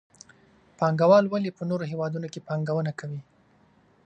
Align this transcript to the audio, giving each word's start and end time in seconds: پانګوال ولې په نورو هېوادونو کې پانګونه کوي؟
پانګوال 0.79 1.25
ولې 1.27 1.51
په 1.57 1.63
نورو 1.69 1.85
هېوادونو 1.91 2.27
کې 2.33 2.45
پانګونه 2.47 2.91
کوي؟ 2.99 3.21